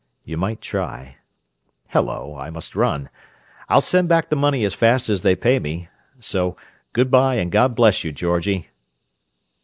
[0.23, 3.11] You might try—Hello, I must run.
[3.69, 6.57] I'll send back the money as fast as they pay me—so,
[6.91, 8.69] good bye and God bless you, Georgie!"